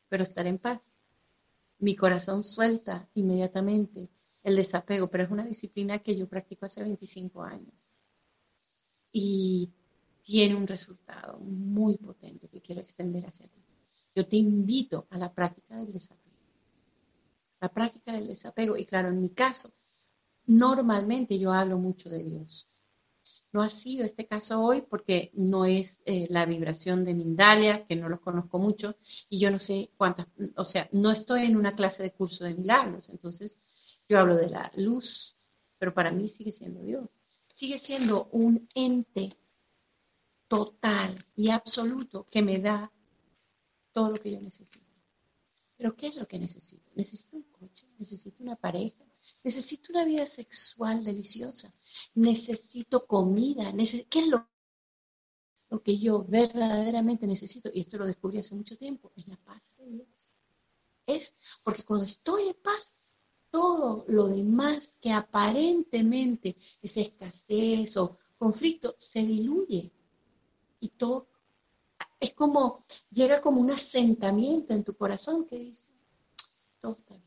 [0.10, 0.82] pero estaré en paz.
[1.78, 4.10] Mi corazón suelta inmediatamente
[4.48, 7.92] el desapego, pero es una disciplina que yo practico hace 25 años.
[9.12, 9.70] Y
[10.24, 13.62] tiene un resultado muy potente que quiero extender hacia ti.
[14.16, 16.38] Yo te invito a la práctica del desapego.
[17.60, 19.74] La práctica del desapego, y claro, en mi caso,
[20.46, 22.70] normalmente yo hablo mucho de Dios.
[23.52, 27.98] No ha sido este caso hoy porque no es eh, la vibración de Mindalia, que
[27.98, 28.96] no los conozco mucho,
[29.28, 32.54] y yo no sé cuántas, o sea, no estoy en una clase de curso de
[32.54, 33.58] milagros, entonces
[34.10, 35.36] yo hablo de la luz,
[35.78, 37.10] pero para mí sigue siendo Dios.
[37.48, 39.38] Sigue siendo un ente
[40.48, 42.92] total y absoluto que me da
[43.92, 44.86] todo lo que yo necesito.
[45.78, 46.90] Pero ¿qué es lo que necesito?
[46.96, 49.06] Necesito un coche, necesito una pareja,
[49.44, 51.74] necesito una vida sexual deliciosa,
[52.16, 53.72] necesito comida,
[54.10, 54.48] ¿qué es lo,
[55.70, 57.70] lo que yo verdaderamente necesito?
[57.72, 60.08] Y esto lo descubrí hace mucho tiempo, es la paz de Dios.
[61.06, 62.97] Es porque cuando estoy en paz,
[63.52, 69.92] todo lo demás que aparentemente es escasez o conflicto se diluye
[70.80, 71.28] y todo
[72.20, 72.80] es como,
[73.12, 75.94] llega como un asentamiento en tu corazón que dice,
[76.80, 77.24] todo está bien.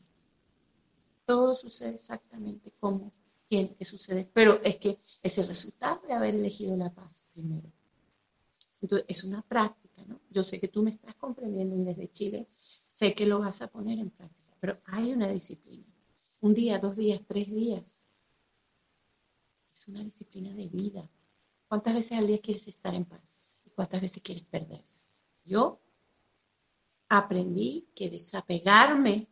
[1.25, 3.13] Todo sucede exactamente como
[3.47, 4.29] tiene que suceder.
[4.33, 7.71] Pero es que es el resultado de haber elegido la paz primero.
[8.81, 10.19] Entonces, es una práctica, ¿no?
[10.29, 12.47] Yo sé que tú me estás comprendiendo y desde Chile
[12.91, 15.85] sé que lo vas a poner en práctica, pero hay una disciplina.
[16.41, 17.83] Un día, dos días, tres días.
[19.73, 21.07] Es una disciplina de vida.
[21.67, 23.21] ¿Cuántas veces al día quieres estar en paz?
[23.75, 24.91] cuántas veces quieres perderla.
[25.43, 25.79] Yo
[27.09, 29.27] aprendí que desapegarme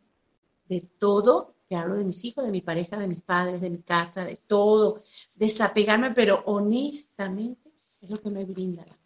[0.66, 3.82] de todo, que hablo de mis hijos, de mi pareja, de mis padres, de mi
[3.82, 5.02] casa, de todo,
[5.34, 8.98] desapegarme, pero honestamente es lo que me brinda la paz.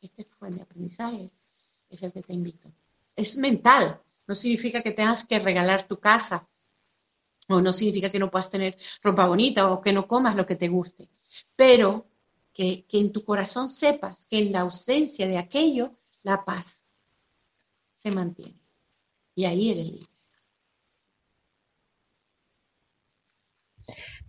[0.00, 1.30] Este fue mi aprendizaje,
[1.90, 2.70] es el que te invito.
[3.16, 6.48] Es mental, no significa que tengas que regalar tu casa,
[7.48, 10.56] o no significa que no puedas tener ropa bonita o que no comas lo que
[10.56, 11.08] te guste,
[11.56, 12.06] pero
[12.52, 16.80] que, en tu corazón sepas que en la ausencia de aquello, la paz
[17.96, 18.58] se mantiene.
[19.34, 20.08] Y ahí eres libre.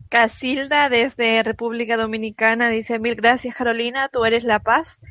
[0.09, 5.01] Casilda desde República Dominicana dice mil gracias Carolina, tú eres la paz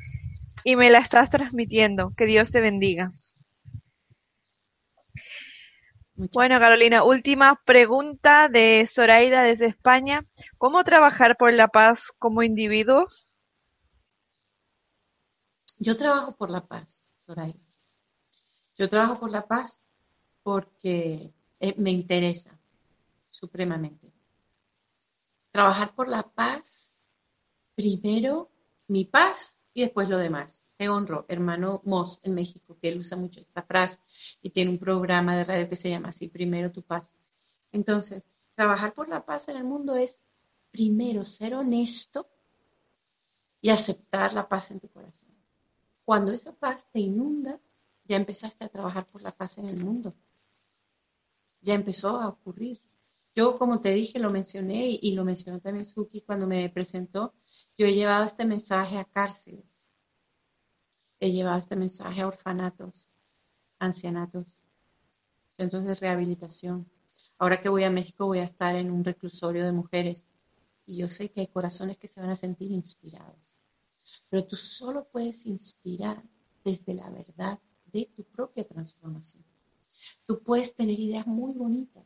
[0.65, 2.13] y me la estás transmitiendo.
[2.17, 3.13] Que Dios te bendiga.
[6.17, 10.25] Bueno, Carolina, última pregunta de Zoraida desde España.
[10.59, 13.09] ¿Cómo trabajar por la paz como individuo?
[15.77, 16.87] Yo trabajo por la paz,
[17.19, 17.59] Zoraida.
[18.79, 19.81] Yo trabajo por la paz
[20.45, 22.57] porque eh, me interesa
[23.31, 24.13] supremamente.
[25.51, 26.63] Trabajar por la paz,
[27.75, 28.51] primero
[28.87, 30.64] mi paz y después lo demás.
[30.77, 33.99] Te honro, hermano Moss en México, que él usa mucho esta frase
[34.43, 37.13] y tiene un programa de radio que se llama así, Primero tu paz.
[37.71, 40.21] Entonces, trabajar por la paz en el mundo es
[40.73, 42.29] primero ser honesto
[43.61, 45.29] y aceptar la paz en tu corazón.
[46.05, 47.61] Cuando esa paz te inunda,
[48.05, 50.13] ya empezaste a trabajar por la paz en el mundo.
[51.63, 52.83] Ya empezó a ocurrir.
[53.35, 57.33] Yo, como te dije, lo mencioné y, lo mencionó también Suki cuando me presentó,
[57.79, 59.74] yo he llevado este mensaje a cárceles
[61.25, 63.09] he llevado este mensaje a orfanatos,
[63.79, 64.59] ancianatos,
[65.53, 66.87] centros de rehabilitación.
[67.39, 70.27] Ahora que voy a México voy a estar en un reclusorio de mujeres
[70.85, 73.39] y yo sé que hay corazones que se van a sentir inspirados.
[74.29, 76.23] Pero tú solo puedes inspirar
[76.63, 79.43] desde la verdad de tu propia transformación.
[80.27, 82.05] Tú puedes tener ideas muy bonitas,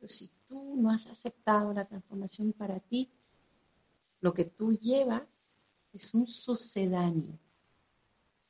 [0.00, 3.10] pero si tú no has aceptado la transformación para ti,
[4.22, 5.28] lo que tú llevas
[5.92, 7.38] es un sucedáneo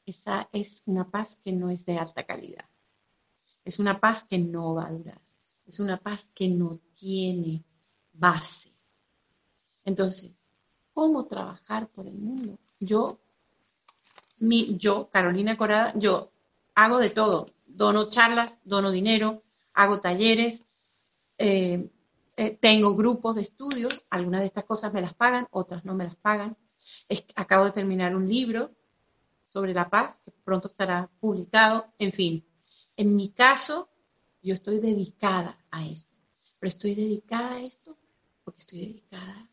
[0.06, 2.64] esa es una paz que no es de alta calidad.
[3.64, 5.20] Es una paz que no va a durar.
[5.66, 7.64] Es una paz que no tiene
[8.12, 8.72] base.
[9.84, 10.32] Entonces,
[10.92, 12.58] ¿cómo trabajar por el mundo?
[12.80, 13.18] Yo,
[14.38, 16.30] mi, yo, Carolina Corada, yo
[16.74, 17.46] hago de todo.
[17.66, 19.42] Dono charlas, dono dinero,
[19.72, 20.66] hago talleres,
[21.38, 21.90] eh,
[22.36, 24.04] eh, tengo grupos de estudios.
[24.10, 26.56] Algunas de estas cosas me las pagan, otras no me las pagan.
[27.36, 28.70] acabo de terminar un libro
[29.54, 32.44] sobre la paz, que pronto estará publicado, en fin.
[32.96, 33.88] En mi caso,
[34.42, 36.12] yo estoy dedicada a esto,
[36.58, 37.96] pero estoy dedicada a esto
[38.42, 39.48] porque estoy dedicada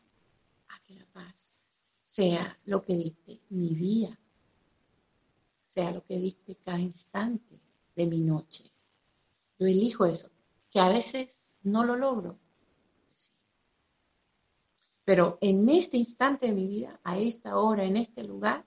[0.84, 1.36] que la paz
[2.08, 4.18] sea lo que dicte mi vida,
[5.70, 7.60] sea lo que dicte cada instante
[7.94, 8.64] de mi noche.
[9.56, 10.28] Yo elijo eso,
[10.72, 11.28] que a veces
[11.62, 12.40] no lo logro.
[15.04, 18.64] Pero en este instante de mi vida, a esta hora, en este lugar,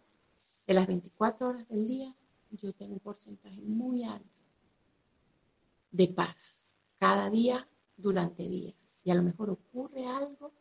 [0.68, 2.16] de las 24 horas del día,
[2.52, 4.30] yo tengo un porcentaje muy alto
[5.92, 6.36] de paz
[6.98, 8.76] cada día durante días.
[9.04, 10.52] Y a lo mejor ocurre algo.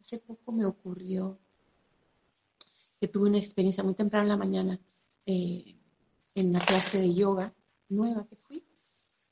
[0.00, 1.38] Hace poco me ocurrió
[3.00, 4.80] que tuve una experiencia muy temprano en la mañana
[5.26, 5.76] eh,
[6.34, 7.54] en una clase de yoga
[7.88, 8.64] nueva que fui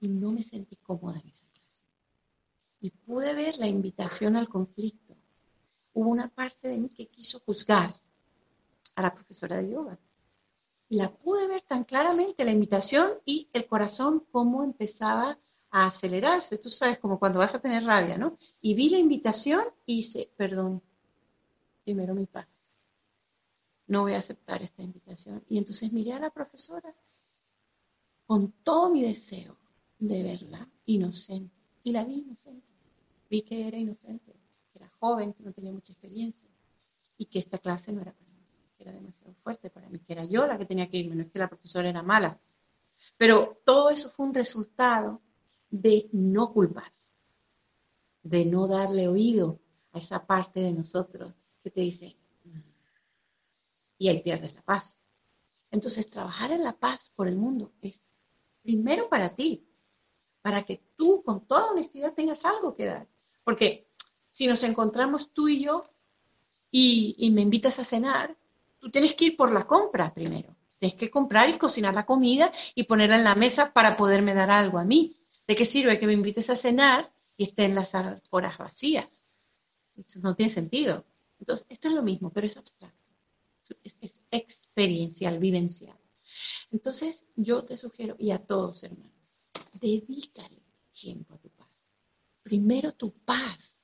[0.01, 1.69] y no me sentí cómoda en esa clase.
[2.81, 5.17] Y pude ver la invitación al conflicto.
[5.95, 7.95] Hubo una parte de mí que quiso juzgar
[8.95, 9.99] a la profesora de yoga.
[10.93, 15.39] La pude ver tan claramente, la invitación y el corazón, cómo empezaba
[15.71, 16.59] a acelerarse.
[16.59, 18.37] Tú sabes, como cuando vas a tener rabia, ¿no?
[18.61, 20.83] Y vi la invitación y hice, perdón,
[21.83, 22.47] primero mi paz.
[23.87, 25.43] No voy a aceptar esta invitación.
[25.49, 26.95] Y entonces miré a la profesora
[28.27, 29.57] con todo mi deseo
[29.99, 31.57] de verla inocente.
[31.85, 32.69] Y la vi inocente.
[33.31, 34.37] Vi que era inocente,
[34.71, 36.51] que era joven, que no tenía mucha experiencia
[37.17, 38.32] y que esta clase no era para
[38.83, 41.31] era demasiado fuerte para mí, que era yo la que tenía que irme, no es
[41.31, 42.39] que la profesora era mala.
[43.17, 45.21] Pero todo eso fue un resultado
[45.71, 46.93] de no culpar,
[48.23, 49.61] de no darle oído
[49.93, 52.61] a esa parte de nosotros que te dice, mm",
[53.99, 54.99] y ahí pierdes la paz.
[55.71, 58.01] Entonces, trabajar en la paz por el mundo es
[58.63, 59.67] primero para ti,
[60.43, 63.09] para que tú con toda honestidad tengas algo que dar.
[63.45, 63.89] Porque
[64.29, 65.83] si nos encontramos tú y yo
[66.71, 68.37] y, y me invitas a cenar,
[68.83, 70.57] tú tienes que ir por la compra primero.
[70.79, 74.51] Tienes que comprar y cocinar la comida y ponerla en la mesa para poderme dar
[74.51, 75.17] algo a mí.
[75.47, 77.93] ¿De qué sirve que me invites a cenar y estén las
[78.31, 79.25] horas vacías?
[79.97, 81.05] Eso no tiene sentido.
[81.39, 82.99] Entonces, esto es lo mismo, pero es abstracto.
[83.85, 83.95] Es,
[84.33, 85.99] experiencial, vivencial.
[86.73, 89.13] Entonces, yo te sugiero, y a todos, hermanos,
[89.81, 90.63] dedícale
[90.93, 91.69] tiempo a tu paz.
[92.43, 93.77] Primero tu paz.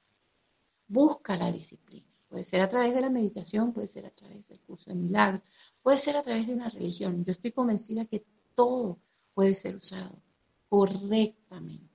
[0.88, 2.07] Busca la disciplina.
[2.28, 5.42] Puede ser a través de la meditación, puede ser a través del curso de milagros,
[5.82, 7.24] puede ser a través de una religión.
[7.24, 8.24] Yo estoy convencida que
[8.54, 8.98] todo
[9.34, 10.20] puede ser usado
[10.68, 11.88] correctamente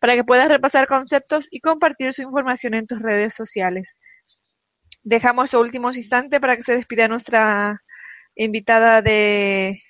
[0.00, 3.94] para que puedas repasar conceptos y compartir su información en tus redes sociales.
[5.02, 7.82] Dejamos los últimos instantes para que se despida nuestra
[8.34, 9.80] invitada de,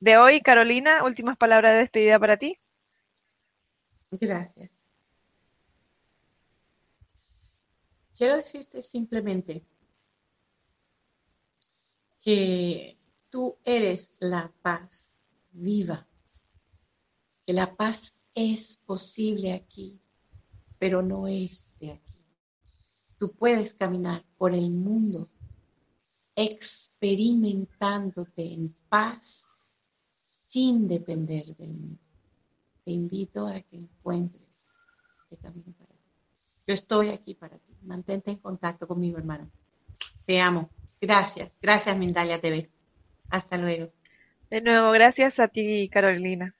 [0.00, 1.04] de hoy, Carolina.
[1.04, 2.56] Últimas palabras de despedida para ti.
[4.10, 4.70] Gracias.
[8.16, 9.64] Quiero decirte simplemente
[12.22, 12.96] que
[13.28, 15.10] tú eres la paz
[15.50, 16.06] viva,
[17.44, 20.00] que la paz es posible aquí
[20.84, 22.18] pero no es de aquí.
[23.18, 25.26] Tú puedes caminar por el mundo
[26.36, 29.46] experimentándote en paz
[30.48, 31.98] sin depender del mundo.
[32.84, 34.44] Te invito a que encuentres
[35.22, 36.10] este camino para ti.
[36.66, 37.72] Yo estoy aquí para ti.
[37.82, 39.50] Mantente en contacto conmigo, hermano.
[40.26, 40.68] Te amo.
[41.00, 41.50] Gracias.
[41.62, 42.68] Gracias, Mindalia TV.
[43.30, 43.90] Hasta luego.
[44.50, 46.54] De nuevo, gracias a ti, Carolina.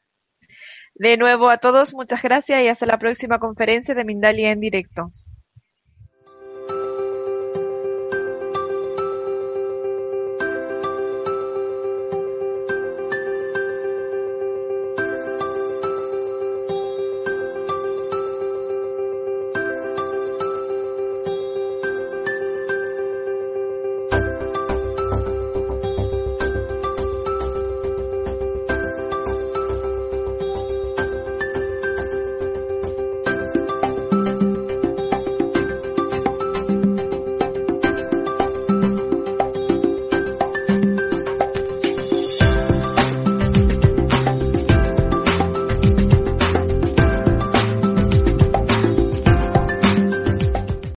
[0.97, 5.11] De nuevo a todos, muchas gracias y hasta la próxima conferencia de Mindalia en directo.